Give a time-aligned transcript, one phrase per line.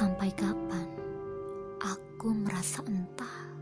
[0.00, 0.88] Sampai kapan
[1.76, 3.52] aku merasa entah,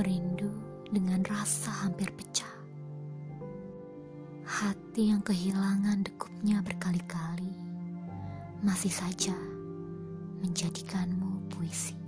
[0.00, 0.48] merindu
[0.88, 2.48] dengan rasa hampir pecah.
[4.48, 7.52] Hati yang kehilangan dekupnya berkali-kali
[8.64, 9.36] masih saja
[10.40, 12.00] menjadikanmu puisi.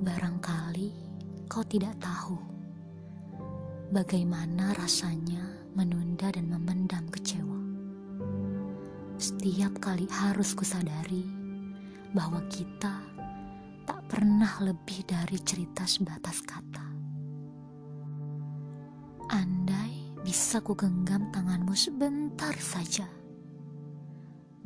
[0.00, 0.96] Barangkali
[1.44, 2.40] kau tidak tahu
[3.92, 5.44] bagaimana rasanya
[5.76, 6.65] menunda dan kecewa.
[9.46, 11.22] Setiap kali harus kusadari
[12.10, 12.98] bahwa kita
[13.86, 16.82] tak pernah lebih dari cerita sebatas kata.
[19.30, 23.06] Andai bisa ku genggam tanganmu sebentar saja,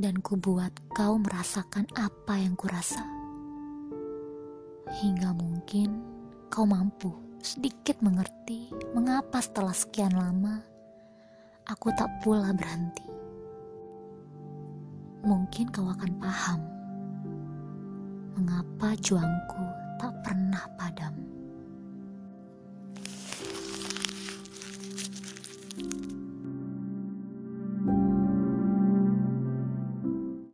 [0.00, 3.04] dan ku buat kau merasakan apa yang kurasa,
[5.04, 6.00] hingga mungkin
[6.48, 7.12] kau mampu
[7.44, 10.64] sedikit mengerti mengapa setelah sekian lama
[11.68, 13.19] aku tak pula berhenti
[15.20, 16.60] mungkin kau akan paham
[18.40, 19.64] mengapa juangku
[20.00, 21.19] tak pernah padam.